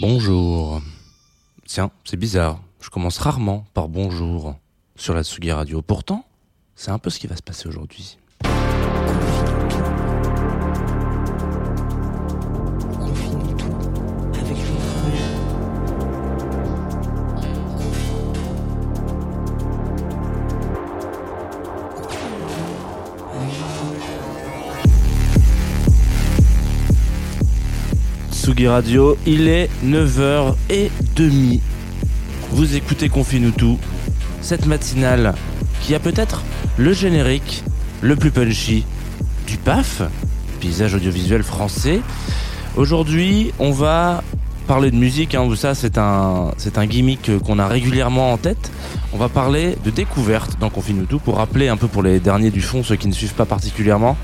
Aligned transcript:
Bonjour. 0.00 0.82
Tiens, 1.64 1.90
c'est 2.04 2.16
bizarre. 2.16 2.60
Je 2.80 2.90
commence 2.90 3.18
rarement 3.18 3.64
par 3.72 3.88
bonjour 3.88 4.56
sur 4.96 5.14
la 5.14 5.22
Tsugi 5.22 5.52
Radio. 5.52 5.80
Pourtant, 5.80 6.24
c'est 6.74 6.90
un 6.90 6.98
peu 6.98 7.08
ce 7.08 7.20
qui 7.20 7.28
va 7.28 7.36
se 7.36 7.42
passer 7.42 7.68
aujourd'hui. 7.68 8.18
Il 28.58 29.48
est 29.48 29.68
9h30. 29.84 31.60
Vous 32.52 32.74
écoutez 32.74 33.10
Confine 33.10 33.52
cette 34.40 34.64
matinale 34.64 35.34
qui 35.82 35.94
a 35.94 35.98
peut-être 35.98 36.42
le 36.78 36.94
générique 36.94 37.64
le 38.00 38.16
plus 38.16 38.30
punchy 38.30 38.86
du 39.46 39.58
PAF, 39.58 40.00
paysage 40.60 40.94
audiovisuel 40.94 41.42
français. 41.42 42.00
Aujourd'hui, 42.76 43.52
on 43.58 43.72
va 43.72 44.22
parler 44.66 44.90
de 44.90 44.96
musique, 44.96 45.34
hein, 45.34 45.46
ça 45.54 45.74
c'est 45.74 45.98
un, 45.98 46.86
gimmick 46.86 47.38
qu'on 47.44 47.58
a 47.58 47.68
régulièrement 47.68 48.32
en 48.32 48.38
tête. 48.38 48.70
On 49.12 49.18
va 49.18 49.28
parler 49.28 49.76
de 49.84 49.90
découverte 49.90 50.58
dans 50.58 50.70
Confine 50.70 51.06
pour 51.22 51.36
rappeler 51.36 51.68
un 51.68 51.76
peu 51.76 51.88
pour 51.88 52.02
les 52.02 52.20
derniers 52.20 52.50
du 52.50 52.62
fond, 52.62 52.82
ceux 52.82 52.96
qui 52.96 53.08
ne 53.08 53.12
suivent 53.12 53.34
pas 53.34 53.44
particulièrement. 53.44 54.16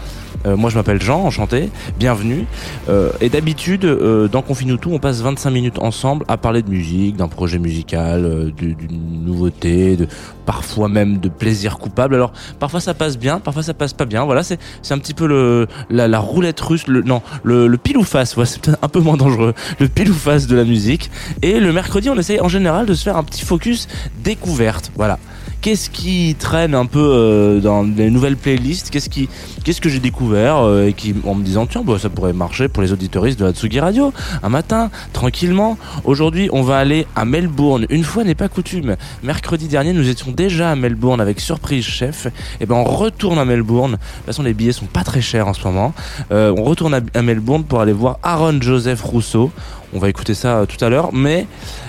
Euh, 0.46 0.56
moi 0.56 0.70
je 0.70 0.76
m'appelle 0.76 1.00
Jean, 1.00 1.20
enchanté, 1.22 1.70
bienvenue. 1.98 2.46
Euh, 2.88 3.10
et 3.20 3.28
d'habitude, 3.28 3.84
euh, 3.84 4.28
dans 4.28 4.42
tout, 4.76 4.90
on 4.92 4.98
passe 4.98 5.20
25 5.20 5.50
minutes 5.50 5.78
ensemble 5.78 6.24
à 6.28 6.36
parler 6.36 6.62
de 6.62 6.70
musique, 6.70 7.16
d'un 7.16 7.28
projet 7.28 7.58
musical, 7.58 8.24
euh, 8.24 8.50
du- 8.50 8.74
d'une 8.74 9.24
nouveauté, 9.24 9.96
de, 9.96 10.08
parfois 10.46 10.88
même 10.88 11.18
de 11.18 11.28
plaisir 11.28 11.78
coupable. 11.78 12.14
Alors 12.14 12.32
parfois 12.58 12.80
ça 12.80 12.94
passe 12.94 13.18
bien, 13.18 13.38
parfois 13.38 13.62
ça 13.62 13.74
passe 13.74 13.92
pas 13.92 14.04
bien. 14.04 14.24
Voilà, 14.24 14.42
c'est 14.42 14.58
un 14.90 14.98
petit 14.98 15.14
peu 15.14 15.26
le 15.26 15.66
la, 15.90 16.18
roulette 16.18 16.60
russe, 16.60 16.86
le 16.86 17.02
non, 17.02 17.22
le, 17.44 17.66
le 17.66 17.78
pile 17.78 17.98
ou 17.98 18.04
face. 18.04 18.34
C'est 18.44 18.60
peut-être 18.60 18.78
un 18.82 18.88
peu 18.88 19.00
moins 19.00 19.16
dangereux. 19.16 19.54
Le 19.78 19.88
pile 19.88 20.10
ou 20.10 20.14
face 20.14 20.46
de 20.46 20.56
la 20.56 20.64
musique. 20.64 21.10
Et 21.42 21.60
le 21.60 21.72
mercredi, 21.72 22.10
on 22.10 22.16
essaye 22.16 22.40
en 22.40 22.48
général 22.48 22.86
de 22.86 22.94
se 22.94 23.04
faire 23.04 23.16
un 23.16 23.24
petit 23.24 23.44
focus 23.44 23.86
découverte. 24.24 24.90
Voilà. 24.96 25.18
Qu'est-ce 25.62 25.90
qui 25.90 26.34
traîne 26.36 26.74
un 26.74 26.86
peu 26.86 26.98
euh, 26.98 27.60
dans 27.60 27.84
les 27.84 28.10
nouvelles 28.10 28.36
playlists? 28.36 28.90
Qu'est-ce 28.90 29.80
que 29.80 29.88
j'ai 29.88 30.00
découvert 30.00 30.56
euh, 30.56 30.88
et 30.88 30.92
qui, 30.92 31.14
en 31.24 31.36
me 31.36 31.44
disant 31.44 31.66
tiens, 31.66 31.84
bah, 31.86 32.00
ça 32.00 32.10
pourrait 32.10 32.32
marcher 32.32 32.66
pour 32.66 32.82
les 32.82 32.92
auditoristes 32.92 33.38
de 33.38 33.44
la 33.44 33.52
Tsugi 33.52 33.78
Radio 33.78 34.12
un 34.42 34.48
matin, 34.48 34.90
tranquillement. 35.12 35.78
Aujourd'hui, 36.02 36.48
on 36.52 36.62
va 36.62 36.78
aller 36.78 37.06
à 37.14 37.24
Melbourne. 37.24 37.86
Une 37.90 38.02
fois 38.02 38.24
n'est 38.24 38.34
pas 38.34 38.48
coutume. 38.48 38.96
Mercredi 39.22 39.68
dernier, 39.68 39.92
nous 39.92 40.08
étions 40.08 40.32
déjà 40.32 40.72
à 40.72 40.74
Melbourne 40.74 41.20
avec 41.20 41.38
Surprise 41.38 41.84
Chef. 41.84 42.26
Et 42.60 42.66
ben, 42.66 42.74
on 42.74 42.84
retourne 42.84 43.38
à 43.38 43.44
Melbourne. 43.44 43.92
De 43.92 43.96
toute 43.98 44.26
façon, 44.26 44.42
les 44.42 44.54
billets 44.54 44.72
sont 44.72 44.86
pas 44.86 45.04
très 45.04 45.20
chers 45.20 45.46
en 45.46 45.54
ce 45.54 45.62
moment. 45.62 45.94
Euh, 46.32 46.52
on 46.58 46.64
retourne 46.64 47.00
à 47.14 47.22
Melbourne 47.22 47.62
pour 47.62 47.80
aller 47.80 47.92
voir 47.92 48.18
Aaron 48.24 48.60
Joseph 48.60 49.00
Rousseau. 49.02 49.52
On 49.94 49.98
va 49.98 50.08
écouter 50.08 50.34
ça 50.34 50.58
euh, 50.58 50.66
tout 50.66 50.82
à 50.82 50.88
l'heure. 50.88 51.12
Mais 51.12 51.46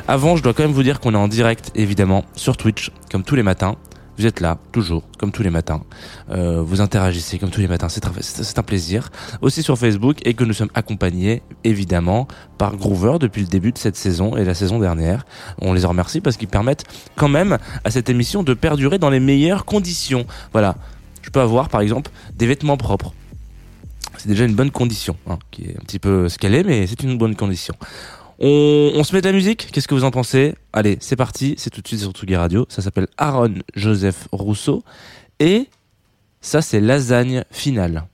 avant, 0.08 0.36
je 0.36 0.44
dois 0.44 0.54
quand 0.54 0.64
même 0.64 0.74
vous 0.74 0.84
dire 0.84 1.00
qu'on 1.00 1.14
est 1.14 1.18
en 1.18 1.28
direct, 1.28 1.72
évidemment, 1.76 2.26
sur 2.36 2.58
Twitch, 2.58 2.92
comme 3.12 3.24
tous 3.24 3.36
les 3.36 3.44
matins. 3.44 3.76
Vous 4.18 4.28
êtes 4.28 4.42
là, 4.42 4.60
toujours, 4.72 5.04
comme 5.18 5.32
tous 5.32 5.42
les 5.42 5.50
matins. 5.50 5.82
Euh, 6.30 6.62
vous 6.62 6.82
interagissez 6.82 7.40
comme 7.40 7.50
tous 7.50 7.62
les 7.62 7.68
matins, 7.68 7.90
c'est 7.90 8.06
un, 8.60 8.64
plaisir. 8.64 9.10
Aussi 9.42 9.64
sur 9.64 9.76
Facebook 9.78 10.18
et 10.24 10.36
que 10.36 10.44
nous 10.44 10.54
sommes 10.54 10.70
accompagnés, 10.76 11.42
évidemment, 11.64 12.28
par 12.60 12.76
Groover 12.76 13.18
depuis 13.20 13.42
le 13.42 13.48
début 13.48 13.72
de 13.72 13.78
cette 13.80 13.96
saison 13.96 14.38
et 14.38 14.46
la 14.46 14.54
saison 14.54 14.78
dernière. 14.78 15.26
On 15.60 15.74
les 15.74 15.84
remercie 15.84 16.22
parce 16.22 16.38
qu'ils 16.38 16.48
permettent 16.48 16.84
quand 17.16 17.28
même 17.28 17.58
à 17.84 17.90
cette 17.90 18.08
émission 18.08 18.44
de 18.44 18.54
perdurer 18.54 19.00
dans 19.00 19.10
les 19.10 19.20
meilleures 19.20 19.66
conditions. 19.66 20.28
Voilà. 20.52 20.76
Je 21.24 21.32
peux 21.32 21.42
avoir, 21.42 21.70
par 21.70 21.82
exemple, 21.82 22.12
des 22.36 22.46
vêtements 22.46 22.78
propres. 22.78 23.14
C'est 24.24 24.30
déjà 24.30 24.46
une 24.46 24.56
bonne 24.56 24.72
condition, 24.72 25.18
hein, 25.28 25.38
qui 25.52 25.64
est 25.64 25.76
un 25.76 25.84
petit 25.84 26.00
peu 26.00 26.30
ce 26.30 26.38
qu'elle 26.38 26.56
est, 26.56 26.64
mais 26.64 26.88
c'est 26.88 27.04
une 27.04 27.18
bonne 27.18 27.36
condition. 27.36 27.74
On, 28.40 29.04
se 29.04 29.14
met 29.14 29.20
de 29.20 29.28
la 29.28 29.34
musique 29.34 29.68
Qu'est-ce 29.70 29.86
que 29.86 29.96
vous 29.96 30.06
en 30.06 30.12
pensez? 30.12 30.56
Allez, 30.72 30.98
c'est 31.02 31.18
parti, 31.18 31.56
c'est 31.58 31.70
tout 31.70 31.82
de 31.82 31.88
suite 31.90 32.00
sur 32.00 32.12
Tsugi 32.12 32.38
Radio. 32.38 32.66
Ça 32.70 32.82
s'appelle 32.82 33.08
Aaron 33.18 33.56
Joseph 33.76 34.30
Rousseau. 34.32 34.82
Et 35.42 35.68
ça, 36.40 36.62
c'est 36.62 36.80
Lasagne 36.80 37.44
Finale. 37.52 38.06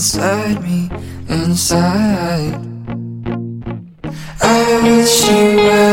Inside 0.00 0.62
me 0.62 0.88
inside. 1.28 2.54
I 4.40 4.80
wish 4.82 5.28
you 5.28 5.56
well. 5.56 5.89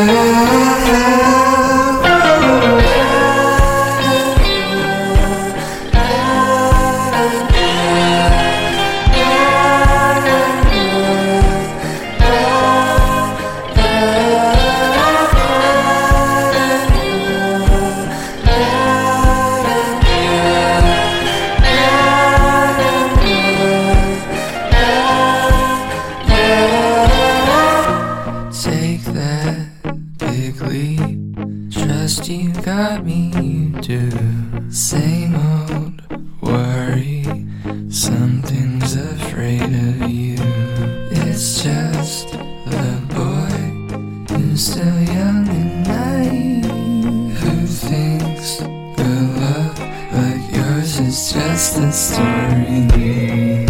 Just 51.58 51.78
a 51.80 51.92
story. 51.92 53.67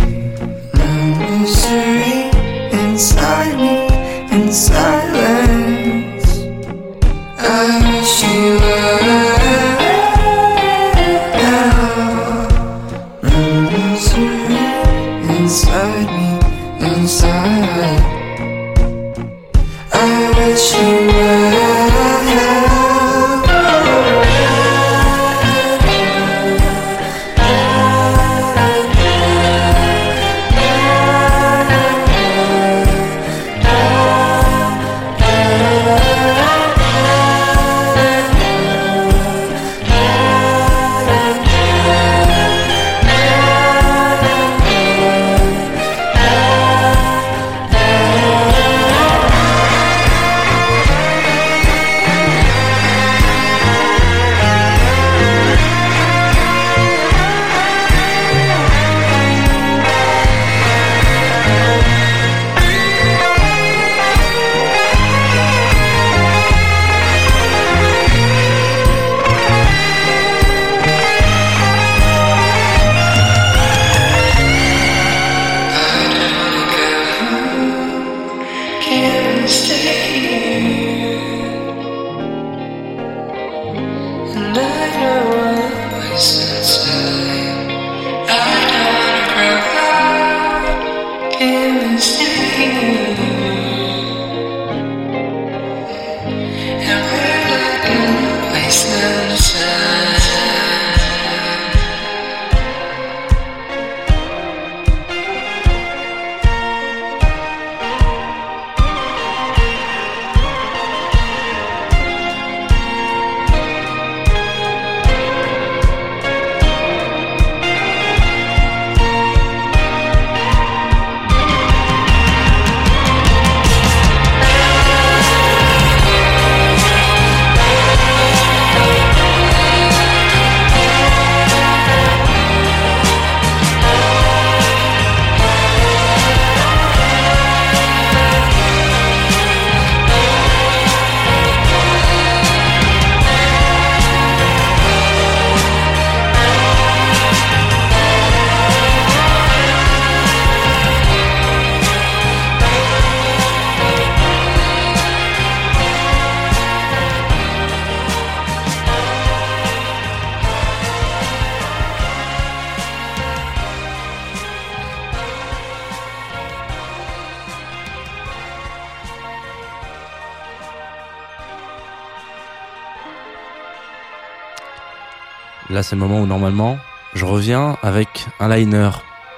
C'est 175.87 175.95
le 175.95 176.01
moment 176.01 176.19
où 176.19 176.25
normalement, 176.25 176.77
je 177.13 177.23
reviens 177.23 177.77
avec 177.81 178.25
un 178.41 178.53
liner, 178.53 178.89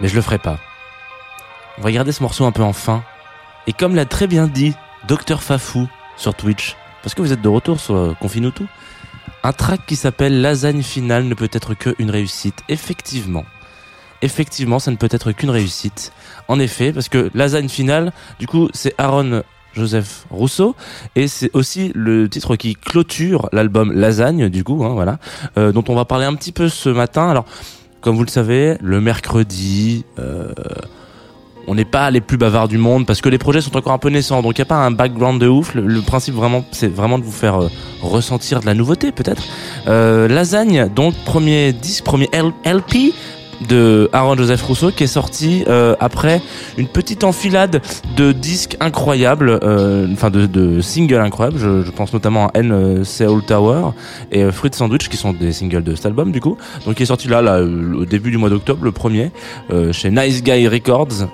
mais 0.02 0.08
je 0.08 0.16
le 0.16 0.22
ferai 0.24 0.40
pas. 0.40 0.58
On 1.78 1.82
va 1.84 1.92
garder 1.92 2.12
ce 2.12 2.24
morceau 2.24 2.44
un 2.46 2.52
peu 2.52 2.64
en 2.64 2.74
fin. 2.74 3.04
Et 3.68 3.74
comme 3.74 3.94
l'a 3.94 4.06
très 4.06 4.26
bien 4.26 4.48
dit 4.48 4.74
Dr 5.08 5.44
Fafou 5.44 5.88
sur 6.18 6.34
Twitch, 6.34 6.76
parce 7.04 7.14
que 7.14 7.22
vous 7.22 7.32
êtes 7.32 7.42
de 7.44 7.50
retour 7.50 7.80
sur 7.80 7.96
euh, 7.96 8.16
Confine-nous 8.20 8.50
tout, 8.50 8.68
un 9.44 9.54
track 9.54 9.82
qui 9.86 9.96
s'appelle 9.96 10.42
Lasagne 10.42 10.82
finale 10.82 11.26
ne 11.26 11.36
peut 11.36 11.50
être 11.52 11.76
qu'une 11.76 12.10
réussite. 12.10 12.64
Effectivement. 12.68 13.46
Effectivement, 14.24 14.80
ça 14.80 14.90
ne 14.90 14.96
peut 14.96 15.10
être 15.12 15.32
qu'une 15.32 15.52
réussite. 15.52 16.12
En 16.48 16.60
effet, 16.60 16.92
parce 16.92 17.10
que 17.10 17.30
Lasagne 17.36 17.70
finale, 17.70 18.12
du 18.40 18.48
coup, 18.48 18.70
c'est 18.74 18.96
Aaron 18.98 19.44
Joseph 19.74 20.26
Rousseau. 20.30 20.76
Et 21.16 21.28
c'est 21.28 21.50
aussi 21.54 21.92
le 21.96 22.30
titre 22.30 22.56
qui 22.56 22.76
clôture 22.76 23.50
l'album 23.52 23.92
Lasagne 23.92 24.50
du 24.50 24.64
coup 24.64 24.84
hein, 24.84 24.94
voilà 24.94 25.20
euh, 25.58 25.72
dont 25.72 25.84
on 25.88 25.96
va 25.96 26.06
parler 26.06 26.26
un 26.26 26.36
petit 26.36 26.52
peu 26.52 26.70
ce 26.70 26.90
matin. 26.90 27.30
Alors 27.30 27.46
comme 28.02 28.16
vous 28.16 28.24
le 28.24 28.30
savez 28.30 28.78
le 28.82 29.02
mercredi 29.02 30.06
euh, 30.18 30.54
on 31.68 31.76
n'est 31.76 31.86
pas 31.86 32.10
les 32.10 32.22
plus 32.22 32.38
bavards 32.38 32.68
du 32.68 32.80
monde 32.80 33.06
parce 33.06 33.22
que 33.22 33.30
les 33.30 33.38
projets 33.38 33.62
sont 33.62 33.76
encore 33.78 33.94
un 33.94 34.00
peu 34.00 34.10
naissants. 34.10 34.42
Donc 34.42 34.58
il 34.58 34.62
n'y 34.62 34.64
a 34.64 34.66
pas 34.66 34.78
un 34.78 34.92
background 34.92 35.40
de 35.40 35.48
ouf. 35.48 35.76
Le, 35.76 36.02
principe 36.02 36.34
vraiment 36.34 36.66
c'est 36.72 36.88
vraiment 36.88 37.20
de 37.20 37.24
vous 37.24 37.32
faire 37.32 37.62
euh, 37.62 37.70
ressentir 38.02 38.62
de 38.62 38.66
la 38.66 38.74
nouveauté 38.74 39.12
peut-être. 39.12 39.44
Lasagne 39.86 40.90
donc 40.90 41.14
premier 41.26 41.74
disque 41.74 42.04
premier 42.04 42.30
LP 42.34 43.14
de 43.68 44.10
Aaron 44.14 44.36
Joseph 44.36 44.62
Rousseau 44.64 44.92
qui 44.92 45.04
est 45.04 45.08
sorti 45.08 45.64
euh, 45.68 45.96
après 46.00 46.42
une 46.78 46.88
petite 46.88 47.24
enfilade 47.24 47.82
de 48.16 48.32
disques 48.32 48.78
incroyables, 48.80 49.60
euh, 49.64 50.08
enfin 50.12 50.30
de, 50.30 50.82
singles 50.82 51.20
incroyables. 51.20 51.58
Je, 51.60 51.92
pense 51.92 52.14
notamment 52.14 52.48
à 52.48 52.52
N 52.60 52.72
euh, 52.72 53.04
Seoul 53.04 53.44
Tower 53.44 53.92
et 54.32 54.52
Fruit 54.52 54.72
Sandwich 54.74 55.10
qui 55.10 55.18
sont 55.18 55.34
des 55.34 55.52
singles 55.52 55.84
de 55.84 55.96
cet 55.96 56.06
album 56.06 56.32
du 56.32 56.40
coup. 56.40 56.58
Donc 56.86 57.00
il 57.00 57.04
est 57.04 57.08
sorti 57.08 57.28
là, 57.28 57.42
là 57.42 57.62
au 57.62 58.06
début 58.06 58.32
du 58.32 58.38
mois 58.38 58.50
d'octobre, 58.50 58.84
le 58.84 58.92
premier, 58.92 59.32
euh, 59.72 59.92
chez 59.92 60.12
Nice 60.12 60.44
Guy 60.44 60.68
Records. 60.68 61.28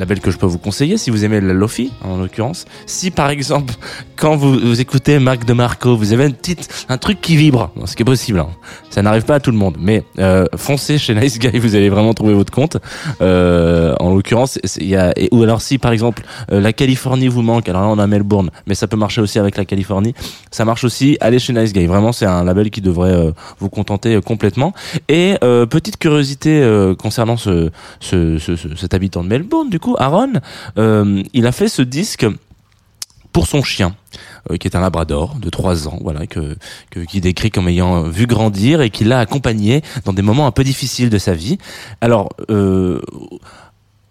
Label 0.00 0.20
que 0.20 0.30
je 0.30 0.38
peux 0.38 0.46
vous 0.46 0.58
conseiller 0.58 0.96
si 0.98 1.10
vous 1.10 1.24
aimez 1.24 1.40
la 1.40 1.52
Lofi 1.52 1.92
en 2.02 2.16
l'occurrence. 2.16 2.64
Si 2.86 3.10
par 3.10 3.30
exemple 3.30 3.74
quand 4.16 4.34
vous, 4.36 4.80
écoutez 4.80 5.18
Marc 5.18 5.44
de 5.44 5.52
Marco, 5.52 5.96
vous 5.96 6.12
avez 6.12 6.26
une 6.26 6.34
petite, 6.34 6.68
un 6.88 6.98
truc 6.98 7.20
qui 7.20 7.36
vibre, 7.36 7.70
ce 7.86 7.94
qui 7.96 8.02
est 8.02 8.04
possible, 8.04 8.38
hein. 8.40 8.48
ça 8.90 9.00
n'arrive 9.02 9.24
pas 9.24 9.36
à 9.36 9.40
tout 9.40 9.50
le 9.50 9.56
monde, 9.56 9.76
mais 9.80 10.04
euh, 10.18 10.44
foncez 10.56 10.98
chez 10.98 11.14
Nice 11.14 11.38
Guy, 11.38 11.58
vous 11.58 11.74
allez 11.74 11.88
vraiment 11.88 12.12
trouver 12.12 12.34
votre 12.34 12.52
compte. 12.52 12.76
Euh, 13.20 13.94
en 14.00 14.14
l'occurrence, 14.14 14.58
il 14.78 14.98
ou 15.32 15.42
alors 15.42 15.60
si 15.62 15.78
par 15.78 15.92
exemple 15.92 16.22
euh, 16.52 16.60
la 16.60 16.72
Californie 16.72 17.28
vous 17.28 17.42
manque, 17.42 17.68
alors 17.68 17.82
là 17.82 17.88
on 17.88 17.98
a 17.98 18.06
Melbourne, 18.06 18.50
mais 18.66 18.74
ça 18.74 18.86
peut 18.88 18.96
marcher 18.96 19.20
aussi 19.20 19.38
avec 19.38 19.56
la 19.56 19.64
Californie, 19.64 20.14
ça 20.50 20.64
marche 20.64 20.84
aussi, 20.84 21.16
allez 21.20 21.38
chez 21.38 21.52
Nice 21.52 21.72
Guy, 21.72 21.86
vraiment 21.86 22.12
c'est 22.12 22.26
un 22.26 22.44
label 22.44 22.70
qui 22.70 22.80
devrait 22.80 23.32
vous 23.58 23.68
contenter 23.68 24.20
complètement. 24.20 24.72
Et 25.08 25.36
petite 25.70 25.96
curiosité 25.98 26.62
concernant 26.98 27.36
ce, 27.36 27.70
ce, 28.00 28.38
ce- 28.38 28.56
ce- 28.56 28.74
cet 28.76 28.94
habitant 28.94 29.22
de 29.22 29.28
Melbourne, 29.28 29.68
du 29.70 29.78
coup, 29.80 29.89
Aaron, 29.98 30.32
euh, 30.78 31.22
il 31.32 31.46
a 31.46 31.52
fait 31.52 31.68
ce 31.68 31.82
disque 31.82 32.26
pour 33.32 33.46
son 33.46 33.62
chien, 33.62 33.94
euh, 34.50 34.56
qui 34.56 34.66
est 34.66 34.74
un 34.76 34.80
labrador 34.80 35.36
de 35.36 35.50
3 35.50 35.86
ans, 35.88 35.98
voilà, 36.02 36.26
que, 36.26 36.56
qui 37.08 37.20
décrit 37.20 37.50
comme 37.50 37.68
ayant 37.68 38.02
vu 38.02 38.26
grandir 38.26 38.80
et 38.80 38.90
qui 38.90 39.04
l'a 39.04 39.20
accompagné 39.20 39.82
dans 40.04 40.12
des 40.12 40.22
moments 40.22 40.46
un 40.48 40.50
peu 40.50 40.64
difficiles 40.64 41.10
de 41.10 41.18
sa 41.18 41.32
vie. 41.34 41.58
Alors, 42.00 42.30
euh, 42.50 43.00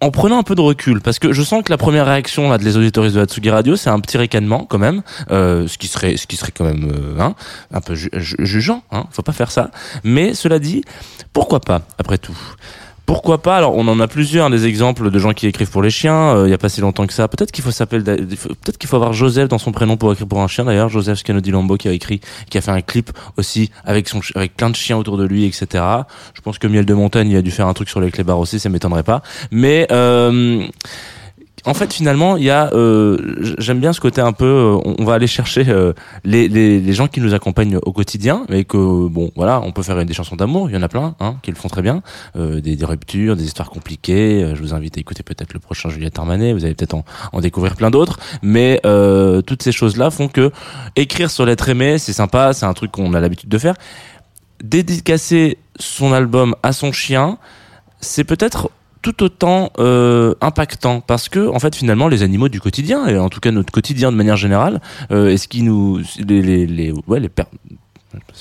en 0.01 0.11
prenant 0.11 0.37
un 0.39 0.43
peu 0.43 0.55
de 0.55 0.61
recul, 0.61 1.01
parce 1.01 1.19
que 1.19 1.33
je 1.33 1.43
sens 1.43 1.61
que 1.61 1.69
la 1.71 1.77
première 1.77 2.05
réaction 2.05 2.49
là, 2.49 2.57
de 2.57 2.63
les 2.63 2.77
auditoristes 2.77 3.17
de 3.17 3.19
Hatsugi 3.21 3.49
Radio, 3.49 3.75
c'est 3.75 3.89
un 3.89 3.99
petit 3.99 4.17
ricanement 4.17 4.63
quand 4.63 4.77
même, 4.77 5.01
ce 5.29 5.77
qui 5.77 5.87
serait, 5.87 6.15
ce 6.15 6.25
qui 6.25 6.37
serait 6.37 6.53
quand 6.53 6.63
même 6.63 6.89
hein, 7.19 7.35
un 7.73 7.81
peu 7.81 7.95
ju- 7.95 8.09
ju- 8.13 8.37
jugeant. 8.39 8.81
Hein, 8.91 9.07
faut 9.11 9.23
pas 9.23 9.33
faire 9.33 9.51
ça. 9.51 9.71
Mais 10.05 10.33
cela 10.33 10.59
dit, 10.59 10.85
pourquoi 11.33 11.59
pas 11.59 11.81
après 11.97 12.17
tout? 12.17 12.37
Pourquoi 13.09 13.41
pas? 13.41 13.57
Alors, 13.57 13.75
on 13.75 13.87
en 13.87 13.99
a 13.99 14.07
plusieurs 14.07 14.45
hein, 14.45 14.49
des 14.51 14.67
exemples 14.67 15.09
de 15.09 15.17
gens 15.17 15.33
qui 15.33 15.47
écrivent 15.47 15.71
pour 15.71 15.81
les 15.81 15.89
chiens. 15.89 16.35
euh, 16.35 16.47
Il 16.47 16.51
y 16.51 16.53
a 16.53 16.59
pas 16.59 16.69
si 16.69 16.79
longtemps 16.79 17.07
que 17.07 17.13
ça. 17.13 17.27
Peut-être 17.27 17.51
qu'il 17.51 17.63
faut 17.63 17.71
s'appeler, 17.71 18.03
peut-être 18.03 18.77
qu'il 18.77 18.87
faut 18.87 18.97
avoir 18.97 19.13
Joseph 19.13 19.49
dans 19.49 19.57
son 19.57 19.71
prénom 19.71 19.97
pour 19.97 20.11
écrire 20.11 20.27
pour 20.27 20.39
un 20.41 20.47
chien. 20.47 20.63
D'ailleurs, 20.63 20.89
Joseph 20.89 21.17
Scanodi 21.17 21.49
Lambo 21.49 21.75
qui 21.75 21.87
a 21.87 21.91
écrit, 21.91 22.21
qui 22.51 22.59
a 22.59 22.61
fait 22.61 22.69
un 22.69 22.81
clip 22.81 23.09
aussi 23.35 23.71
avec 23.83 24.07
son, 24.07 24.21
avec 24.35 24.55
plein 24.55 24.69
de 24.69 24.75
chiens 24.75 24.95
autour 24.95 25.17
de 25.17 25.25
lui, 25.25 25.45
etc. 25.45 25.83
Je 26.35 26.41
pense 26.41 26.59
que 26.59 26.67
Miel 26.67 26.85
de 26.85 26.93
Montagne 26.93 27.31
il 27.31 27.35
a 27.35 27.41
dû 27.41 27.49
faire 27.49 27.65
un 27.65 27.73
truc 27.73 27.89
sur 27.89 27.99
les 27.99 28.11
clébards 28.11 28.37
aussi, 28.37 28.59
ça 28.59 28.69
m'étonnerait 28.69 29.01
pas. 29.01 29.23
Mais 29.49 29.87
euh, 29.91 30.67
en 31.65 31.73
fait, 31.73 31.93
finalement, 31.93 32.37
il 32.37 32.43
y 32.43 32.49
a, 32.49 32.71
euh, 32.73 33.53
j'aime 33.57 33.79
bien 33.79 33.93
ce 33.93 33.99
côté 33.99 34.21
un 34.21 34.31
peu, 34.31 34.45
euh, 34.45 34.93
on 34.97 35.03
va 35.03 35.13
aller 35.13 35.27
chercher 35.27 35.65
euh, 35.67 35.93
les, 36.23 36.47
les, 36.47 36.79
les 36.79 36.93
gens 36.93 37.07
qui 37.07 37.21
nous 37.21 37.33
accompagnent 37.33 37.77
au 37.77 37.91
quotidien, 37.91 38.45
et 38.49 38.63
que 38.65 39.07
bon, 39.07 39.31
voilà, 39.35 39.61
on 39.61 39.71
peut 39.71 39.83
faire 39.83 40.03
des 40.05 40.13
chansons 40.13 40.35
d'amour, 40.35 40.69
il 40.69 40.75
y 40.75 40.77
en 40.77 40.81
a 40.81 40.87
plein, 40.87 41.15
hein, 41.19 41.35
qui 41.41 41.51
le 41.51 41.57
font 41.57 41.67
très 41.67 41.81
bien, 41.81 42.01
euh, 42.35 42.61
des, 42.61 42.75
des 42.75 42.85
ruptures, 42.85 43.35
des 43.35 43.45
histoires 43.45 43.69
compliquées. 43.69 44.43
euh, 44.43 44.55
je 44.55 44.61
vous 44.61 44.73
invite 44.73 44.97
à 44.97 44.99
écouter 44.99 45.23
peut-être 45.23 45.53
le 45.53 45.59
prochain 45.59 45.89
Juliette 45.89 46.17
Armanet, 46.19 46.53
vous 46.53 46.65
allez 46.65 46.75
peut-être 46.75 46.95
en, 46.95 47.05
en 47.33 47.41
découvrir 47.41 47.75
plein 47.75 47.91
d'autres, 47.91 48.19
mais 48.41 48.81
toutes 49.45 49.63
ces 49.63 49.71
choses-là 49.71 50.11
font 50.11 50.27
que 50.27 50.51
écrire 50.95 51.31
sur 51.31 51.45
l'être 51.45 51.69
aimé, 51.69 51.97
c'est 51.97 52.13
sympa, 52.13 52.53
c'est 52.53 52.65
un 52.65 52.73
truc 52.73 52.91
qu'on 52.91 53.13
a 53.13 53.19
l'habitude 53.19 53.49
de 53.49 53.57
faire. 53.57 53.75
Dédicacer 54.63 55.57
son 55.79 56.13
album 56.13 56.55
à 56.63 56.73
son 56.73 56.91
chien, 56.91 57.37
c'est 58.01 58.23
peut-être 58.23 58.71
tout 59.01 59.23
autant 59.23 59.71
euh, 59.79 60.33
impactant. 60.41 61.01
Parce 61.01 61.29
que 61.29 61.47
en 61.47 61.59
fait 61.59 61.75
finalement 61.75 62.07
les 62.07 62.23
animaux 62.23 62.49
du 62.49 62.59
quotidien 62.61 63.07
et 63.07 63.17
en 63.17 63.29
tout 63.29 63.39
cas 63.39 63.51
notre 63.51 63.71
quotidien 63.71 64.11
de 64.11 64.17
manière 64.17 64.37
générale 64.37 64.81
euh, 65.11 65.29
est 65.29 65.37
ce 65.37 65.47
qui 65.47 65.63
nous 65.63 66.01
les 66.17 66.41
les, 66.41 66.65
les 66.67 66.93
ouais 67.07 67.19
les 67.19 67.29
per- 67.29 67.43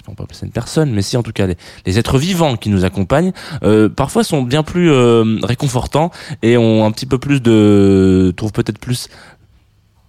on 0.07 0.15
peut 0.15 0.25
une 0.43 0.51
personne, 0.51 0.93
mais 0.93 1.03
si 1.03 1.17
en 1.19 1.23
tout 1.23 1.33
cas 1.33 1.47
les, 1.47 1.57
les 1.85 1.99
êtres 1.99 2.19
vivants 2.19 2.57
qui 2.57 2.71
nous 2.71 2.87
accompagnent 2.87 3.33
euh, 3.63 3.89
parfois 3.91 4.25
sont 4.25 4.43
bien 4.43 4.63
plus 4.63 4.91
euh, 4.91 5.39
réconfortants 5.43 6.11
et 6.43 6.57
ont 6.57 6.87
un 6.87 6.91
petit 6.91 7.05
peu 7.05 7.19
plus 7.19 7.43
de 7.43 8.33
trouvent 8.37 8.53
peut-être 8.53 8.79
plus 8.79 9.09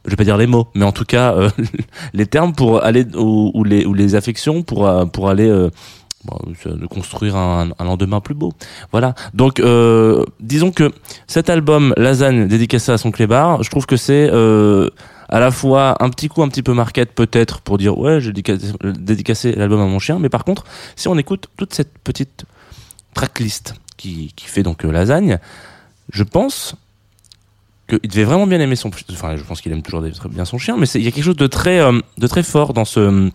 je 0.05 0.11
vais 0.11 0.15
pas 0.15 0.23
dire 0.23 0.37
les 0.37 0.47
mots, 0.47 0.67
mais 0.75 0.85
en 0.85 0.93
tout 0.93 1.03
cas 1.03 1.33
euh, 1.33 1.49
les 2.13 2.25
termes 2.25 2.53
pour 2.53 2.83
aller 2.83 3.05
ou, 3.15 3.63
les 3.65 3.85
ou 3.85 3.93
les 3.93 4.15
affections 4.15 4.63
pour 4.63 4.87
euh, 4.87 5.05
pour 5.05 5.29
aller 5.29 5.49
euh, 5.49 5.69
de 6.25 6.85
construire 6.85 7.35
un, 7.35 7.69
lendemain 7.79 8.19
plus 8.19 8.35
beau. 8.35 8.51
Voilà. 8.91 9.15
Donc, 9.33 9.59
euh, 9.59 10.23
disons 10.39 10.71
que 10.71 10.91
cet 11.27 11.49
album 11.49 11.93
Lasagne 11.97 12.47
dédicacé 12.47 12.91
à 12.91 12.97
son 12.97 13.11
clébard, 13.11 13.63
je 13.63 13.69
trouve 13.69 13.85
que 13.85 13.97
c'est 13.97 14.29
euh, 14.31 14.89
à 15.29 15.39
la 15.39 15.51
fois 15.51 15.95
un 16.03 16.09
petit 16.09 16.27
coup 16.27 16.43
un 16.43 16.49
petit 16.49 16.63
peu 16.63 16.73
marquette 16.73 17.13
peut-être 17.13 17.61
pour 17.61 17.77
dire 17.77 17.97
ouais 17.97 18.19
j'ai 18.19 18.33
dédicacé, 18.33 19.53
l'album 19.53 19.79
à 19.79 19.85
mon 19.85 19.99
chien, 19.99 20.19
mais 20.19 20.29
par 20.29 20.43
contre 20.43 20.65
si 20.95 21.07
on 21.07 21.17
écoute 21.17 21.47
toute 21.55 21.73
cette 21.73 21.97
petite 21.99 22.45
tracklist 23.13 23.75
qui, 23.97 24.33
qui 24.35 24.47
fait 24.47 24.63
donc 24.63 24.83
euh, 24.83 24.91
Lasagne, 24.91 25.39
je 26.11 26.23
pense 26.23 26.75
qu'il 27.87 27.99
devait 28.09 28.23
vraiment 28.23 28.47
bien 28.47 28.59
aimer 28.59 28.75
son 28.75 28.91
enfin 29.11 29.37
je 29.37 29.43
pense 29.43 29.61
qu'il 29.61 29.71
aime 29.71 29.81
toujours 29.81 30.03
très 30.11 30.29
bien 30.29 30.45
son 30.45 30.57
chien 30.57 30.77
mais 30.77 30.87
il 30.89 31.01
y 31.01 31.07
a 31.07 31.11
quelque 31.11 31.23
chose 31.23 31.37
de 31.37 31.47
très 31.47 31.79
euh, 31.79 31.99
de 32.17 32.27
très 32.27 32.43
fort 32.43 32.73
dans 32.73 32.85
ce 32.85 33.29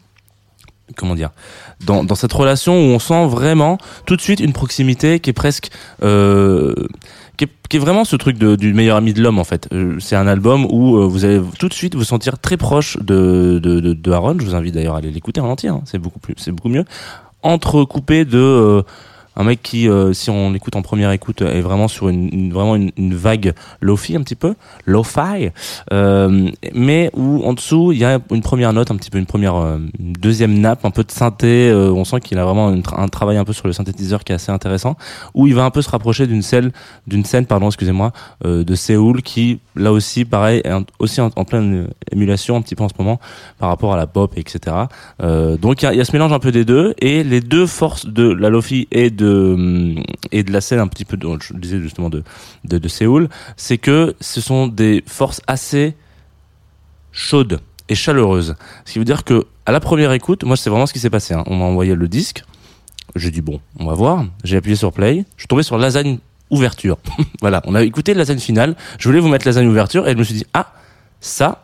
comment 0.96 1.14
dire 1.14 1.30
dans, 1.84 2.04
dans 2.04 2.14
cette 2.14 2.32
relation 2.32 2.74
où 2.74 2.90
on 2.90 2.98
sent 2.98 3.26
vraiment 3.26 3.78
tout 4.06 4.16
de 4.16 4.20
suite 4.20 4.40
une 4.40 4.52
proximité 4.52 5.20
qui 5.20 5.30
est 5.30 5.34
presque 5.34 5.70
euh, 6.02 6.74
qui, 7.36 7.44
est, 7.44 7.50
qui 7.68 7.76
est 7.76 7.80
vraiment 7.80 8.04
ce 8.04 8.16
truc 8.16 8.38
de, 8.38 8.54
du 8.56 8.74
meilleur 8.74 8.96
ami 8.96 9.12
de 9.12 9.22
l'homme 9.22 9.38
en 9.38 9.44
fait. 9.44 9.68
Euh, 9.72 9.96
c'est 9.98 10.16
un 10.16 10.26
album 10.26 10.66
où 10.66 10.96
euh, 10.96 11.06
vous 11.06 11.24
allez 11.24 11.40
tout 11.58 11.68
de 11.68 11.74
suite 11.74 11.94
vous 11.94 12.04
sentir 12.04 12.38
très 12.38 12.56
proche 12.56 12.98
de 12.98 13.58
de, 13.62 13.80
de, 13.80 13.92
de 13.92 14.12
Aaron. 14.12 14.36
Je 14.38 14.44
vous 14.44 14.54
invite 14.54 14.74
d'ailleurs 14.74 14.94
à 14.94 14.98
aller 14.98 15.10
l'écouter 15.10 15.40
en 15.40 15.48
entier 15.48 15.70
hein. 15.70 15.82
c'est 15.86 15.98
beaucoup 15.98 16.18
plus 16.20 16.34
c'est 16.36 16.52
beaucoup 16.52 16.68
mieux. 16.68 16.84
Entrecoupé 17.42 18.24
de 18.24 18.38
euh, 18.38 18.82
un 19.36 19.44
mec 19.44 19.62
qui, 19.62 19.88
euh, 19.88 20.12
si 20.12 20.30
on 20.30 20.50
l'écoute 20.52 20.76
en 20.76 20.82
première 20.82 21.10
écoute, 21.10 21.42
est 21.42 21.60
vraiment 21.60 21.88
sur 21.88 22.08
une, 22.08 22.28
une- 22.32 22.52
vraiment 22.52 22.76
une, 22.76 22.90
une 22.96 23.14
vague 23.14 23.52
lo-fi 23.80 24.16
un 24.16 24.22
petit 24.22 24.34
peu, 24.34 24.54
lo-fi, 24.86 25.50
euh, 25.92 26.50
mais 26.74 27.10
où 27.14 27.42
en 27.44 27.52
dessous 27.52 27.92
il 27.92 27.98
y 27.98 28.04
a 28.04 28.18
une 28.30 28.42
première 28.42 28.72
note, 28.72 28.90
un 28.90 28.96
petit 28.96 29.10
peu 29.10 29.18
une 29.18 29.26
première, 29.26 29.56
euh, 29.56 29.78
une 29.98 30.12
deuxième 30.12 30.58
nappe, 30.58 30.84
un 30.84 30.90
peu 30.90 31.04
de 31.04 31.10
synthé. 31.10 31.70
euh, 31.70 31.90
on 31.92 32.04
sent 32.04 32.20
qu'il 32.20 32.38
a 32.38 32.44
vraiment 32.44 32.68
un 32.96 33.08
travail 33.08 33.36
un 33.36 33.44
peu 33.44 33.52
sur 33.52 33.66
le 33.66 33.72
synthétiseur 33.72 34.24
qui 34.24 34.32
est 34.32 34.36
assez 34.36 34.52
intéressant, 34.52 34.96
où 35.34 35.46
il 35.46 35.54
va 35.54 35.64
un 35.64 35.70
peu 35.70 35.82
se 35.82 35.90
rapprocher 35.90 36.26
d'une 36.26 36.42
scène, 36.42 36.70
d'une 37.06 37.24
scène, 37.24 37.46
pardon, 37.46 37.66
excusez-moi, 37.66 38.12
euh, 38.44 38.64
de 38.64 38.74
Séoul, 38.74 39.22
qui 39.22 39.60
là 39.76 39.92
aussi, 39.92 40.24
pareil, 40.24 40.60
est 40.64 40.72
aussi 40.98 41.20
en, 41.20 41.30
pleine 41.30 41.88
émulation 42.12 42.56
un 42.56 42.62
petit 42.62 42.74
peu 42.74 42.84
en 42.84 42.88
ce 42.88 42.94
moment 42.98 43.18
par 43.58 43.68
rapport 43.68 43.92
à 43.92 43.96
la 43.96 44.06
pop, 44.06 44.32
etc. 44.36 44.76
Euh, 45.22 45.56
donc 45.56 45.82
il 45.82 45.92
y 45.92 45.96
y 45.96 46.00
a 46.00 46.04
ce 46.04 46.12
mélange 46.12 46.32
un 46.32 46.38
peu 46.38 46.52
des 46.52 46.64
deux 46.64 46.94
et 47.00 47.24
les 47.24 47.40
deux 47.40 47.66
forces 47.66 48.06
de 48.06 48.28
la 48.30 48.48
lofi 48.50 48.86
et 48.92 49.10
de 49.10 49.23
hum, 49.24 50.02
et 50.32 50.42
de 50.42 50.52
la 50.52 50.60
scène 50.60 50.78
un 50.80 50.86
petit 50.86 51.04
peu 51.04 51.16
de, 51.16 51.26
je 51.40 51.54
disais 51.54 51.80
justement 51.80 52.10
de 52.10 52.22
de, 52.64 52.88
Séoul, 52.88 53.28
c'est 53.56 53.78
que 53.78 54.14
ce 54.20 54.40
sont 54.40 54.66
des 54.66 55.02
forces 55.06 55.40
assez 55.46 55.94
chaudes 57.12 57.60
et 57.88 57.94
chaleureuses. 57.94 58.56
Ce 58.84 58.92
qui 58.92 58.98
veut 58.98 59.04
dire 59.04 59.24
que 59.24 59.46
à 59.66 59.72
la 59.72 59.80
première 59.80 60.12
écoute, 60.12 60.44
moi 60.44 60.56
c'est 60.56 60.70
vraiment 60.70 60.86
ce 60.86 60.92
qui 60.92 60.98
s'est 60.98 61.10
passé. 61.10 61.34
hein. 61.34 61.44
On 61.46 61.56
m'a 61.56 61.64
envoyé 61.64 61.94
le 61.94 62.08
disque, 62.08 62.44
j'ai 63.16 63.30
dit 63.30 63.40
bon, 63.40 63.60
on 63.78 63.86
va 63.86 63.94
voir. 63.94 64.24
J'ai 64.44 64.56
appuyé 64.56 64.76
sur 64.76 64.92
play, 64.92 65.24
je 65.36 65.42
suis 65.42 65.48
tombé 65.48 65.62
sur 65.62 65.78
lasagne 65.78 66.18
ouverture. 66.50 66.98
voilà, 67.40 67.62
on 67.66 67.74
a 67.74 67.82
écouté 67.82 68.14
lasagne 68.14 68.38
finale. 68.38 68.76
Je 68.98 69.08
voulais 69.08 69.20
vous 69.20 69.28
mettre 69.28 69.46
lasagne 69.46 69.66
ouverture 69.66 70.06
et 70.08 70.12
je 70.12 70.16
me 70.16 70.24
suis 70.24 70.34
dit 70.34 70.46
ah 70.54 70.72
ça 71.20 71.63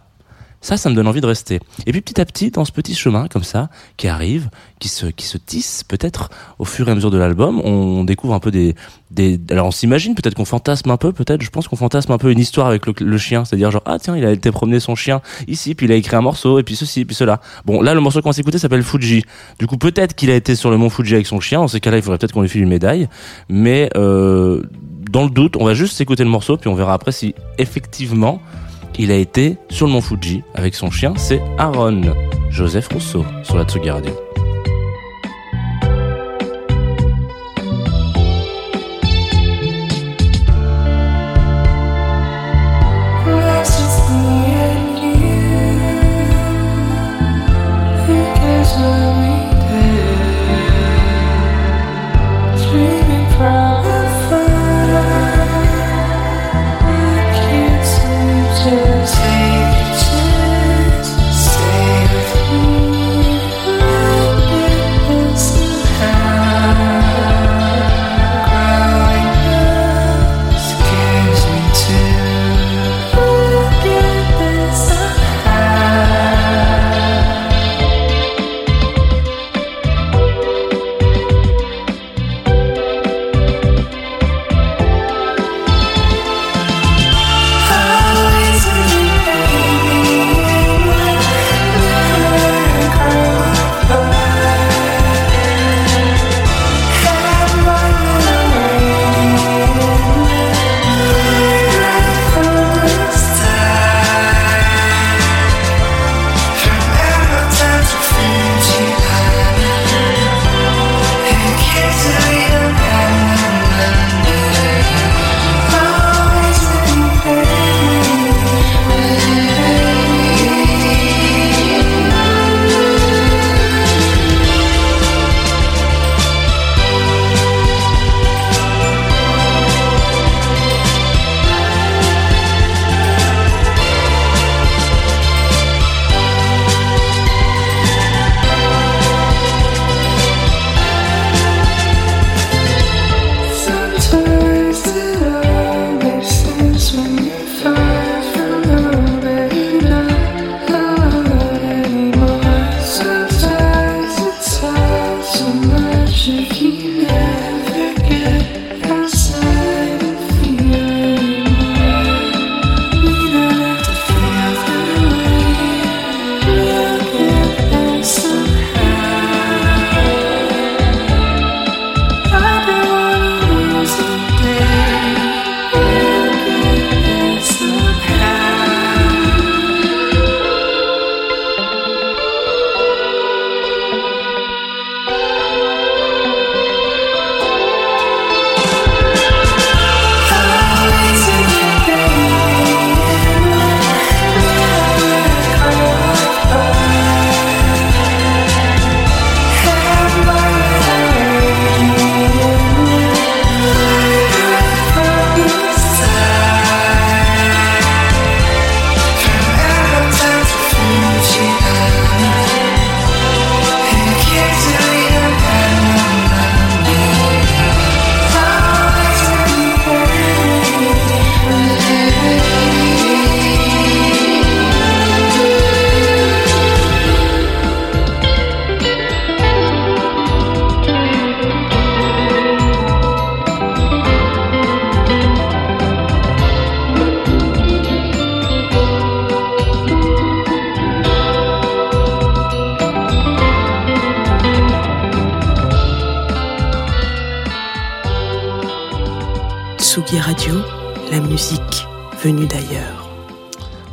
ça, 0.61 0.77
ça 0.77 0.91
me 0.91 0.95
donne 0.95 1.07
envie 1.07 1.21
de 1.21 1.27
rester. 1.27 1.61
Et 1.87 1.93
puis 1.93 2.01
petit 2.03 2.21
à 2.21 2.25
petit, 2.25 2.51
dans 2.51 2.65
ce 2.65 2.73
petit 2.73 2.95
chemin 2.95 3.29
comme 3.29 3.45
ça, 3.45 3.71
qui 3.97 4.09
arrive, 4.09 4.51
qui 4.79 4.89
se, 4.89 5.07
qui 5.07 5.25
se 5.25 5.39
tisse 5.39 5.85
peut-être 5.85 6.31
au 6.59 6.65
fur 6.65 6.89
et 6.89 6.93
à 6.93 6.95
mesure 6.95 7.11
de 7.11 7.17
l'album, 7.17 7.61
on 7.61 8.05
découvre 8.05 8.35
un 8.35 8.41
peu 8.41 8.51
des, 8.51 8.75
des. 9.11 9.41
Alors 9.51 9.67
on 9.67 9.71
s'imagine 9.71 10.15
peut-être 10.15 10.35
qu'on 10.35 10.45
fantasme 10.45 10.91
un 10.91 10.97
peu, 10.99 11.13
peut-être. 11.13 11.41
Je 11.41 11.51
pense 11.51 11.67
qu'on 11.67 11.77
fantasme 11.77 12.13
un 12.13 12.19
peu 12.19 12.31
une 12.31 12.39
histoire 12.39 12.67
avec 12.67 12.87
le, 12.87 12.93
le 12.99 13.19
chien, 13.19 13.45
c'est-à-dire 13.45 13.71
genre 13.71 13.83
ah 13.87 13.99
tiens, 13.99 14.17
il 14.17 14.25
a 14.25 14.33
été 14.33 14.51
promener 14.51 14.81
son 14.81 14.95
chien 14.95 15.23
ici, 15.49 15.75
puis 15.75 15.87
il 15.87 15.93
a 15.93 15.95
écrit 15.95 16.17
un 16.17 16.21
morceau, 16.21 16.59
et 16.59 16.63
puis 16.63 16.77
ceci, 16.77 17.05
puis 17.07 17.17
cela. 17.17 17.41
Bon, 17.65 17.81
là 17.81 17.95
le 17.95 18.01
morceau 18.01 18.21
qu'on 18.21 18.31
va 18.31 18.35
s'écouter 18.35 18.59
s'appelle 18.59 18.83
Fuji. 18.83 19.25
Du 19.59 19.67
coup, 19.67 19.79
peut-être 19.79 20.15
qu'il 20.15 20.31
a 20.31 20.35
été 20.35 20.55
sur 20.55 20.71
le 20.71 20.77
mont 20.77 20.91
Fuji 20.91 21.15
avec 21.15 21.27
son 21.27 21.41
chien. 21.41 21.61
Dans 21.61 21.69
ces 21.69 21.81
cas-là, 21.81 21.97
il 21.97 22.03
faudrait 22.03 22.19
peut-être 22.19 22.33
qu'on 22.33 22.43
lui 22.43 22.49
file 22.49 22.63
une 22.63 22.69
médaille. 22.69 23.09
Mais 23.49 23.89
euh, 23.97 24.63
dans 25.11 25.25
le 25.25 25.31
doute, 25.31 25.57
on 25.57 25.65
va 25.65 25.73
juste 25.73 25.97
s'écouter 25.97 26.23
le 26.23 26.31
morceau, 26.31 26.57
puis 26.59 26.69
on 26.69 26.75
verra 26.75 26.93
après 26.93 27.13
si 27.13 27.35
effectivement 27.57 28.41
il 29.01 29.11
a 29.11 29.17
été 29.17 29.57
sur 29.71 29.87
le 29.87 29.93
mont 29.93 30.03
Fuji 30.03 30.43
avec 30.55 30.75
son 30.75 30.91
chien, 30.91 31.15
c'est 31.17 31.41
Aaron 31.57 32.03
Joseph 32.51 32.89
Rousseau 32.93 33.25
sur 33.43 33.57
la 33.57 33.65
Tsugi 33.65 33.91
Radio. 33.91 34.30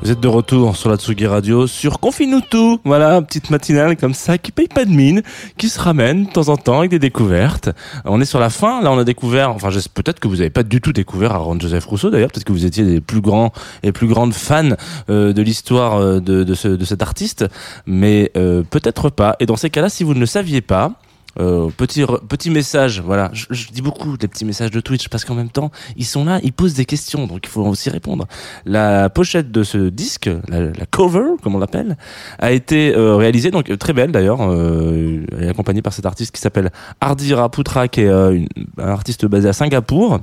Vous 0.08 0.14
êtes 0.14 0.22
de 0.22 0.30
retour 0.30 0.78
sur 0.78 0.90
la 0.90 0.96
Tsugi 0.96 1.28
Radio, 1.28 1.68
sur 1.68 2.00
Confine-nous. 2.00 2.80
Voilà, 2.86 3.22
petite 3.22 3.50
matinale 3.50 3.98
comme 3.98 4.14
ça, 4.14 4.38
qui 4.38 4.54
paye 4.54 4.70
pas 4.70 4.86
de 4.86 4.90
mine, 4.90 5.22
qui 5.58 5.68
se 5.68 5.82
ramène 5.82 6.28
de 6.28 6.32
temps 6.32 6.48
en 6.48 6.56
temps 6.56 6.80
avec 6.80 6.92
des 6.92 6.98
découvertes. 6.98 7.72
On 8.06 8.22
est 8.22 8.26
sur 8.26 8.40
la 8.40 8.50
fin, 8.50 8.82
là 8.82 8.90
on 8.90 8.98
a 8.98 9.04
découvert, 9.04 9.52
enfin 9.52 9.68
peut-être 9.94 10.22
que 10.22 10.30
vous 10.30 10.40
avez 10.40 10.50
pas 10.50 10.64
du 10.64 10.80
tout 10.80 10.94
découvert 10.94 11.34
Aaron 11.34 11.60
Joseph 11.60 11.84
Rousseau 11.88 12.10
d'ailleurs, 12.10 12.32
peut-être 12.32 12.46
que 12.46 12.54
vous 12.54 12.66
étiez 12.66 12.86
des 12.86 13.02
plus 13.02 13.20
grands 13.20 13.52
et 13.84 13.92
plus 13.92 14.08
grandes 14.08 14.34
fans 14.34 14.78
euh, 15.10 15.34
de 15.34 15.42
l'histoire 15.42 15.98
euh, 15.98 16.22
de, 16.22 16.46
de 16.46 16.86
cet 16.86 17.02
artiste, 17.02 17.46
mais 17.86 18.32
euh, 18.38 18.64
peut-être 18.64 19.10
pas. 19.10 19.36
Et 19.42 19.46
dans 19.46 19.58
ces 19.58 19.70
cas-là, 19.70 19.90
si 19.90 20.06
vous 20.06 20.14
ne 20.14 20.22
le 20.22 20.26
saviez 20.26 20.62
pas, 20.62 20.94
euh, 21.40 21.70
petit 21.76 22.04
petit 22.28 22.50
message, 22.50 23.02
voilà. 23.02 23.30
Je, 23.34 23.68
dis 23.72 23.82
beaucoup 23.82 24.18
des 24.18 24.28
petits 24.28 24.46
messages 24.46 24.72
de 24.72 24.80
Twitch 24.80 25.10
parce 25.10 25.26
qu'en 25.26 25.36
même 25.36 25.50
temps, 25.50 25.72
ils 25.96 26.06
sont 26.06 26.26
là, 26.26 26.40
ils 26.44 26.54
posent 26.54 26.74
des 26.74 26.86
questions, 26.86 27.28
donc 27.28 27.42
il 27.44 27.50
faut 27.50 27.62
aussi 27.64 27.90
répondre. 27.90 28.28
La 28.66 29.10
pochette 29.10 29.52
de 29.52 29.64
ce 29.64 29.90
disque, 29.90 30.30
la, 30.50 30.86
cover, 30.90 31.36
comme 31.44 31.56
on 31.56 31.60
l'appelle, 31.60 31.98
a 32.40 32.52
été 32.52 32.96
euh, 32.96 33.16
réalisée, 33.16 33.52
donc 33.52 33.70
euh, 33.70 33.78
très 33.78 33.94
belle 33.94 34.12
d'ailleurs. 34.12 34.40
Euh, 34.42 35.26
accompagnée 35.50 35.82
par 35.82 35.94
cet 35.94 36.06
artiste 36.06 36.34
qui 36.34 36.42
s'appelle 36.42 36.72
Hardy 37.02 37.34
Raputra, 37.34 37.88
qui 37.88 38.02
est 38.02 38.10
un 38.10 38.46
artiste 38.78 39.26
basé 39.26 39.50
à 39.50 39.54
Singapour 39.54 40.20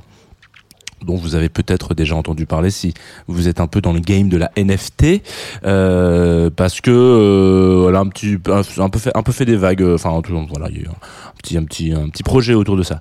dont 1.05 1.15
vous 1.15 1.35
avez 1.35 1.49
peut-être 1.49 1.93
déjà 1.93 2.15
entendu 2.15 2.45
parler 2.45 2.69
si 2.71 2.93
vous 3.27 3.47
êtes 3.47 3.59
un 3.59 3.67
peu 3.67 3.81
dans 3.81 3.93
le 3.93 3.99
game 3.99 4.29
de 4.29 4.37
la 4.37 4.51
NFT 4.57 5.21
euh, 5.65 6.49
parce 6.55 6.81
que 6.81 6.91
euh, 6.91 7.89
elle 7.89 7.95
a 7.95 7.99
un 7.99 8.07
petit 8.07 8.37
un 8.79 8.89
peu 8.89 8.99
fait 8.99 9.11
un 9.15 9.23
peu 9.23 9.31
fait 9.31 9.45
des 9.45 9.55
vagues 9.55 9.81
euh, 9.83 9.95
enfin 9.95 10.09
en 10.09 10.21
tout- 10.21 10.35
voilà 10.49 10.67
il 10.69 10.81
y 10.81 10.85
a 10.85 10.89
un 10.89 11.33
petit 11.37 11.57
un 11.57 11.63
petit 11.63 11.93
un 11.93 12.09
petit 12.09 12.23
projet 12.23 12.53
autour 12.53 12.75
de 12.75 12.83
ça 12.83 12.99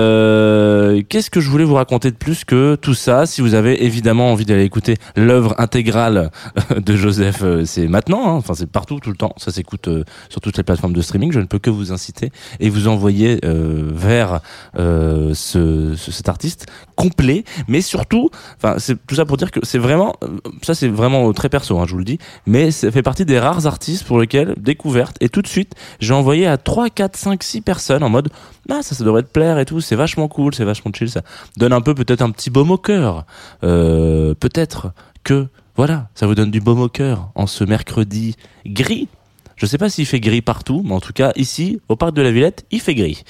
euh, 0.00 1.02
qu'est-ce 1.08 1.30
que 1.30 1.40
je 1.40 1.50
voulais 1.50 1.64
vous 1.64 1.74
raconter 1.74 2.10
de 2.10 2.16
plus 2.16 2.44
que 2.44 2.74
tout 2.76 2.94
ça 2.94 3.26
si 3.26 3.40
vous 3.40 3.54
avez 3.54 3.84
évidemment 3.84 4.32
envie 4.32 4.44
d'aller 4.44 4.64
écouter 4.64 4.96
l'œuvre 5.16 5.54
intégrale 5.58 6.30
de 6.76 6.96
Joseph 6.96 7.40
euh, 7.42 7.64
c'est 7.64 7.86
maintenant 7.88 8.26
hein. 8.28 8.32
enfin 8.34 8.54
c'est 8.54 8.70
partout 8.70 8.98
tout 9.00 9.10
le 9.10 9.16
temps 9.16 9.32
ça 9.36 9.50
s'écoute 9.52 9.88
euh, 9.88 10.04
sur 10.28 10.40
toutes 10.40 10.56
les 10.56 10.62
plateformes 10.62 10.92
de 10.94 11.00
streaming 11.02 11.32
je 11.32 11.40
ne 11.40 11.44
peux 11.46 11.58
que 11.58 11.70
vous 11.70 11.92
inciter 11.92 12.30
et 12.60 12.68
vous 12.70 12.88
envoyer 12.88 13.38
euh, 13.44 13.90
vers 13.92 14.40
euh, 14.78 15.32
ce- 15.34 15.94
cet 15.96 16.28
artiste 16.28 16.66
complet, 16.96 17.25
mais 17.68 17.80
surtout, 17.80 18.30
enfin, 18.56 18.76
c'est 18.78 18.96
tout 19.06 19.14
ça 19.14 19.24
pour 19.24 19.36
dire 19.36 19.50
que 19.50 19.60
c'est 19.62 19.78
vraiment, 19.78 20.14
euh, 20.22 20.38
ça 20.62 20.74
c'est 20.74 20.88
vraiment 20.88 21.32
très 21.32 21.48
perso, 21.48 21.78
hein, 21.78 21.84
je 21.86 21.92
vous 21.92 21.98
le 21.98 22.04
dis, 22.04 22.18
mais 22.46 22.70
ça 22.70 22.90
fait 22.90 23.02
partie 23.02 23.24
des 23.24 23.38
rares 23.38 23.66
artistes 23.66 24.04
pour 24.04 24.20
lesquels 24.20 24.54
découverte 24.56 25.16
et 25.20 25.28
tout 25.28 25.42
de 25.42 25.46
suite, 25.46 25.74
j'ai 26.00 26.14
envoyé 26.14 26.46
à 26.46 26.56
3, 26.56 26.90
4, 26.90 27.16
5, 27.16 27.42
6 27.42 27.60
personnes 27.60 28.02
en 28.02 28.08
mode, 28.08 28.28
ah, 28.70 28.82
ça, 28.82 28.94
ça 28.94 29.04
devrait 29.04 29.22
te 29.22 29.30
plaire 29.30 29.58
et 29.58 29.64
tout, 29.64 29.80
c'est 29.80 29.96
vachement 29.96 30.28
cool, 30.28 30.54
c'est 30.54 30.64
vachement 30.64 30.90
chill, 30.92 31.10
ça 31.10 31.22
donne 31.56 31.72
un 31.72 31.80
peu 31.80 31.94
peut-être 31.94 32.22
un 32.22 32.30
petit 32.30 32.50
baume 32.50 32.70
au 32.70 32.78
cœur, 32.78 33.24
euh, 33.64 34.34
peut-être 34.34 34.92
que, 35.24 35.48
voilà, 35.76 36.08
ça 36.14 36.26
vous 36.26 36.34
donne 36.34 36.50
du 36.50 36.60
baume 36.60 36.80
au 36.80 36.88
cœur 36.88 37.30
en 37.34 37.46
ce 37.46 37.64
mercredi 37.64 38.36
gris. 38.64 39.08
Je 39.56 39.66
sais 39.66 39.78
pas 39.78 39.88
s'il 39.88 40.06
fait 40.06 40.20
gris 40.20 40.42
partout, 40.42 40.82
mais 40.84 40.92
en 40.92 41.00
tout 41.00 41.12
cas, 41.12 41.32
ici, 41.34 41.80
au 41.88 41.96
parc 41.96 42.14
de 42.14 42.22
la 42.22 42.30
Villette, 42.30 42.66
il 42.70 42.80
fait 42.80 42.94
gris. 42.94 43.24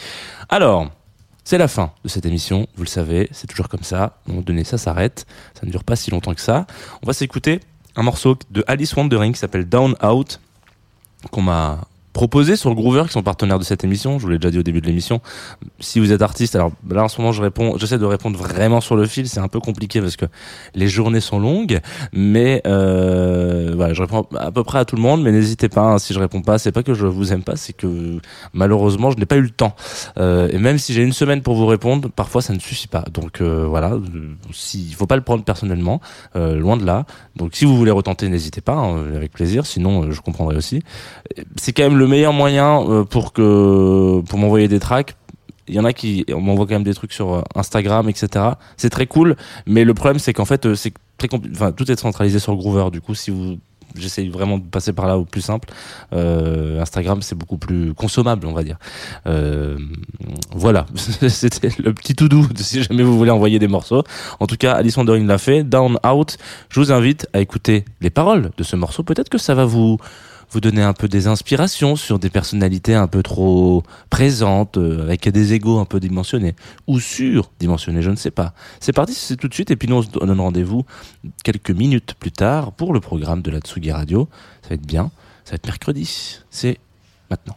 Alors, 0.48 0.90
c'est 1.46 1.58
la 1.58 1.68
fin 1.68 1.92
de 2.02 2.08
cette 2.08 2.26
émission, 2.26 2.66
vous 2.74 2.82
le 2.82 2.88
savez, 2.88 3.28
c'est 3.30 3.46
toujours 3.46 3.68
comme 3.68 3.84
ça. 3.84 4.02
À 4.02 4.04
un 4.06 4.30
moment 4.30 4.42
donné, 4.42 4.64
ça 4.64 4.78
s'arrête. 4.78 5.26
Ça 5.54 5.64
ne 5.64 5.70
dure 5.70 5.84
pas 5.84 5.94
si 5.94 6.10
longtemps 6.10 6.34
que 6.34 6.40
ça. 6.40 6.66
On 7.04 7.06
va 7.06 7.12
s'écouter 7.12 7.60
un 7.94 8.02
morceau 8.02 8.36
de 8.50 8.64
Alice 8.66 8.96
Wandering 8.96 9.32
qui 9.32 9.38
s'appelle 9.38 9.64
Down 9.64 9.94
Out, 10.02 10.40
qu'on 11.30 11.42
m'a 11.42 11.86
proposé 12.16 12.56
sur 12.56 12.74
Groover, 12.74 13.02
qui 13.08 13.12
sont 13.12 13.22
partenaires 13.22 13.58
de 13.58 13.64
cette 13.64 13.84
émission. 13.84 14.18
Je 14.18 14.24
vous 14.24 14.30
l'ai 14.30 14.38
déjà 14.38 14.50
dit 14.50 14.58
au 14.58 14.62
début 14.62 14.80
de 14.80 14.86
l'émission. 14.86 15.20
Si 15.80 16.00
vous 16.00 16.12
êtes 16.12 16.22
artiste, 16.22 16.56
alors 16.56 16.72
là 16.88 17.04
en 17.04 17.08
ce 17.08 17.20
moment 17.20 17.30
je 17.30 17.42
réponds, 17.42 17.76
j'essaie 17.76 17.98
de 17.98 18.06
répondre 18.06 18.38
vraiment 18.38 18.80
sur 18.80 18.96
le 18.96 19.04
fil. 19.04 19.28
C'est 19.28 19.38
un 19.38 19.48
peu 19.48 19.60
compliqué 19.60 20.00
parce 20.00 20.16
que 20.16 20.24
les 20.74 20.88
journées 20.88 21.20
sont 21.20 21.38
longues, 21.38 21.78
mais 22.14 22.62
euh, 22.66 23.74
voilà, 23.76 23.92
je 23.92 24.00
réponds 24.00 24.24
à 24.34 24.50
peu 24.50 24.64
près 24.64 24.78
à 24.78 24.86
tout 24.86 24.96
le 24.96 25.02
monde. 25.02 25.22
Mais 25.22 25.30
n'hésitez 25.30 25.68
pas, 25.68 25.82
hein, 25.82 25.98
si 25.98 26.14
je 26.14 26.18
réponds 26.18 26.40
pas, 26.40 26.56
c'est 26.56 26.72
pas 26.72 26.82
que 26.82 26.94
je 26.94 27.04
vous 27.04 27.34
aime 27.34 27.42
pas, 27.42 27.56
c'est 27.56 27.74
que 27.74 28.18
malheureusement 28.54 29.10
je 29.10 29.18
n'ai 29.18 29.26
pas 29.26 29.36
eu 29.36 29.42
le 29.42 29.50
temps. 29.50 29.76
Euh, 30.16 30.48
et 30.50 30.56
même 30.56 30.78
si 30.78 30.94
j'ai 30.94 31.02
une 31.02 31.12
semaine 31.12 31.42
pour 31.42 31.54
vous 31.54 31.66
répondre, 31.66 32.08
parfois 32.08 32.40
ça 32.40 32.54
ne 32.54 32.60
suffit 32.60 32.88
pas. 32.88 33.04
Donc 33.12 33.42
euh, 33.42 33.66
voilà, 33.68 33.92
euh, 33.92 34.00
si, 34.52 34.86
il 34.88 34.94
faut 34.94 35.06
pas 35.06 35.16
le 35.16 35.22
prendre 35.22 35.44
personnellement, 35.44 36.00
euh, 36.34 36.56
loin 36.56 36.78
de 36.78 36.86
là. 36.86 37.04
Donc 37.36 37.56
si 37.56 37.66
vous 37.66 37.76
voulez 37.76 37.90
retenter, 37.90 38.30
n'hésitez 38.30 38.62
pas, 38.62 38.76
hein, 38.76 39.04
avec 39.14 39.32
plaisir. 39.32 39.66
Sinon, 39.66 40.04
euh, 40.04 40.12
je 40.12 40.22
comprendrai 40.22 40.56
aussi. 40.56 40.80
C'est 41.56 41.74
quand 41.74 41.82
même 41.82 41.98
le 41.98 42.05
meilleur 42.06 42.32
moyen 42.32 42.82
euh, 42.88 43.04
pour 43.04 43.32
que 43.32 44.20
pour 44.28 44.38
m'envoyer 44.38 44.68
des 44.68 44.80
tracks. 44.80 45.16
Il 45.68 45.74
y 45.74 45.80
en 45.80 45.84
a 45.84 45.92
qui 45.92 46.24
on 46.32 46.40
m'envoie 46.40 46.66
quand 46.66 46.74
même 46.74 46.84
des 46.84 46.94
trucs 46.94 47.12
sur 47.12 47.34
euh, 47.34 47.42
Instagram, 47.54 48.08
etc. 48.08 48.44
C'est 48.76 48.90
très 48.90 49.06
cool, 49.06 49.36
mais 49.66 49.84
le 49.84 49.94
problème 49.94 50.18
c'est 50.18 50.32
qu'en 50.32 50.44
fait 50.44 50.66
euh, 50.66 50.74
c'est 50.74 50.92
tout 51.76 51.90
est 51.90 51.98
centralisé 51.98 52.38
sur 52.38 52.52
le 52.52 52.58
Groover. 52.58 52.90
Du 52.90 53.00
coup, 53.00 53.14
si 53.14 53.30
vous 53.30 53.58
J'essaye 53.98 54.28
vraiment 54.28 54.58
de 54.58 54.64
passer 54.64 54.92
par 54.92 55.06
là 55.06 55.16
au 55.16 55.24
plus 55.24 55.40
simple. 55.40 55.70
Instagram, 56.12 57.22
c'est 57.22 57.34
beaucoup 57.34 57.56
plus 57.56 57.94
consommable, 57.94 58.46
on 58.46 58.52
va 58.52 58.62
dire. 58.62 58.76
Voilà, 60.54 60.84
c'était 61.28 61.70
le 61.78 61.94
petit 61.94 62.14
tout 62.14 62.28
doux 62.28 62.46
si 62.56 62.82
jamais 62.82 63.02
vous 63.02 63.16
voulez 63.16 63.30
envoyer 63.30 63.58
des 63.58 63.68
morceaux. 63.68 64.04
En 64.38 64.46
tout 64.46 64.58
cas, 64.58 64.74
Alice 64.74 64.98
Wandering 64.98 65.26
l'a 65.26 65.38
fait. 65.38 65.64
Down 65.64 65.98
Out. 66.06 66.36
Je 66.68 66.78
vous 66.78 66.92
invite 66.92 67.26
à 67.32 67.40
écouter 67.40 67.86
les 68.02 68.10
paroles 68.10 68.50
de 68.58 68.62
ce 68.62 68.76
morceau. 68.76 69.02
Peut-être 69.02 69.30
que 69.30 69.38
ça 69.38 69.54
va 69.54 69.64
vous 69.64 69.96
vous 70.50 70.60
donner 70.60 70.82
un 70.82 70.92
peu 70.92 71.08
des 71.08 71.26
inspirations 71.26 71.96
sur 71.96 72.18
des 72.18 72.30
personnalités 72.30 72.94
un 72.94 73.06
peu 73.06 73.22
trop 73.22 73.82
présentes, 74.10 74.78
euh, 74.78 75.02
avec 75.02 75.28
des 75.28 75.52
égos 75.52 75.78
un 75.78 75.84
peu 75.84 76.00
dimensionnés, 76.00 76.54
ou 76.86 77.00
surdimensionnés, 77.00 78.02
je 78.02 78.10
ne 78.10 78.16
sais 78.16 78.30
pas. 78.30 78.54
C'est 78.80 78.92
parti, 78.92 79.14
c'est 79.14 79.36
tout 79.36 79.48
de 79.48 79.54
suite, 79.54 79.70
et 79.70 79.76
puis 79.76 79.88
nous 79.88 79.96
on 79.96 80.02
se 80.02 80.10
donne 80.10 80.40
rendez-vous 80.40 80.84
quelques 81.44 81.70
minutes 81.70 82.14
plus 82.18 82.32
tard 82.32 82.72
pour 82.72 82.92
le 82.92 83.00
programme 83.00 83.42
de 83.42 83.50
la 83.50 83.60
Tsugi 83.60 83.92
Radio. 83.92 84.28
Ça 84.62 84.70
va 84.70 84.74
être 84.76 84.86
bien, 84.86 85.10
ça 85.44 85.52
va 85.52 85.54
être 85.56 85.66
mercredi, 85.66 86.38
c'est 86.50 86.78
maintenant. 87.30 87.56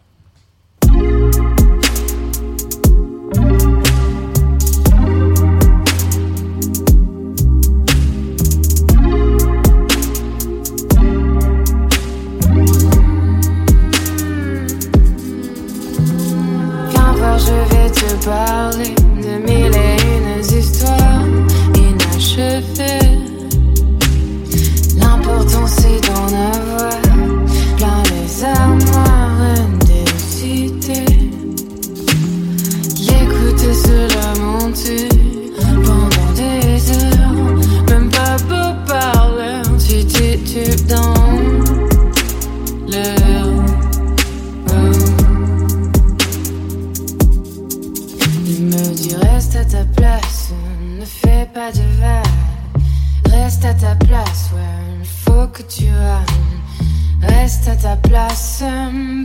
Dit 49.10 49.15
reste 49.15 49.56
à 49.56 49.65
ta 49.65 49.86
place, 49.86 50.52
ne 51.00 51.04
fais 51.04 51.50
pas 51.52 51.72
de 51.72 51.82
vagues. 52.00 52.84
Reste 53.26 53.65
à 53.65 53.74
ta 53.74 53.95
place, 53.95 54.52
ouais, 54.54 55.00
il 55.00 55.08
faut 55.08 55.48
que 55.48 55.63
tu 55.63 55.86
ailles. 55.88 57.24
Reste 57.24 57.67
à 57.69 57.76
ta 57.76 57.95
place, 57.95 58.63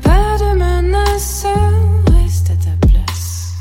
pas 0.03 0.39
de 0.39 0.57
menace. 0.57 1.47
Reste 2.19 2.51
à 2.51 2.57
ta 2.65 2.87
place. 2.89 3.53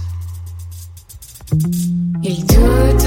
Il 2.24 2.46
doute, 2.46 3.06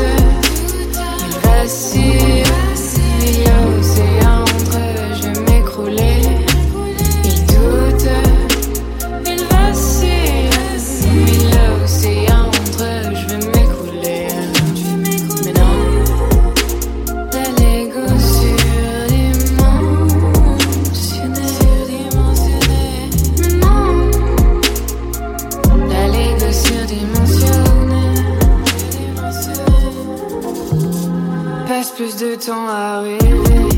plus 32.07 32.17
de 32.17 32.35
temps 32.35 32.69
à 32.69 33.01
rêver. 33.01 33.69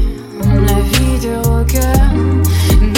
La 0.43 0.81
vie 0.81 1.19
de 1.27 1.49
rocker, 1.49 1.81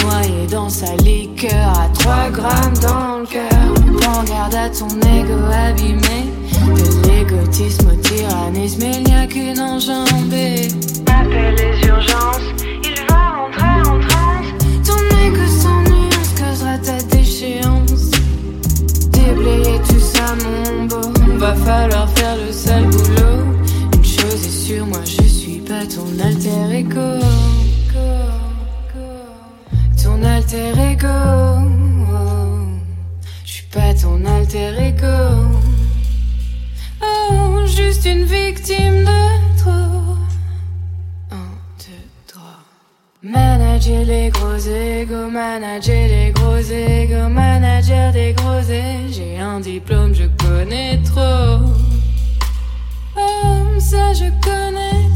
noyé 0.03 0.47
dans 0.49 0.69
sa 0.69 0.93
liqueur, 0.97 1.69
à 1.69 1.87
3 1.93 2.29
grammes 2.31 2.77
dans 2.81 3.19
le 3.19 3.25
cœur. 3.25 3.73
Prends 3.99 4.23
garde 4.23 4.55
à 4.55 4.69
ton 4.69 4.87
ego 4.87 5.37
abîmé, 5.69 6.31
De 6.65 7.07
l'égotisme 7.07 7.91
au 7.91 7.95
tyrannisme, 7.95 8.81
il 8.93 9.03
n'y 9.03 9.13
a 9.13 9.25
qu'une 9.25 9.59
enjambée. 9.59 10.67
Appelle 11.07 11.55
les 11.55 11.87
urgences, 11.87 12.49
il 12.83 13.05
va 13.09 13.29
rentrer 13.37 13.89
en 13.89 13.99
transe. 14.07 14.49
Ton 14.85 15.01
égo 15.25 15.45
sans 15.47 15.81
nuance 15.83 16.33
causera 16.37 16.77
ta 16.77 17.01
déchéance. 17.15 18.11
Déblayer 19.11 19.79
tout 19.87 19.99
ça, 19.99 20.35
mon 20.43 20.85
beau. 20.85 21.37
Va 21.37 21.55
falloir 21.55 22.09
faire 22.09 22.35
le 22.45 22.51
sale 22.51 22.87
boulot. 22.87 23.45
Une 23.93 24.05
chose 24.05 24.45
est 24.45 24.65
sûre, 24.65 24.85
moi 24.85 24.99
je 25.05 25.20
ton 25.93 26.19
alter 26.19 26.71
ego. 26.71 27.19
Ton 30.01 30.23
alter 30.23 30.79
ego. 30.79 31.17
Je 33.45 33.51
suis 33.51 33.65
pas 33.65 33.93
ton 33.93 34.23
alter 34.25 34.73
ego. 34.79 35.17
Oh, 37.01 37.65
juste 37.65 38.05
une 38.05 38.23
victime 38.23 39.03
de 39.03 39.57
trop. 39.57 40.15
Un, 41.31 41.51
deux, 41.79 42.07
trois. 42.27 42.59
Manager 43.21 44.05
les 44.05 44.29
gros 44.29 44.57
égos, 44.57 45.29
manager 45.29 46.07
les 46.07 46.31
gros 46.31 46.57
égos, 46.57 47.29
manager 47.29 48.13
des 48.13 48.33
gros 48.33 48.61
égos. 48.61 49.11
J'ai 49.11 49.39
un 49.39 49.59
diplôme, 49.59 50.13
je 50.13 50.27
connais 50.43 50.99
trop. 51.03 51.59
Oh, 53.17 53.79
ça 53.79 54.13
je 54.13 54.29
connais 54.41 55.10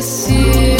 il 0.00 0.79